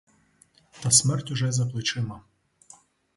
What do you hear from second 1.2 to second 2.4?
уже за плечима.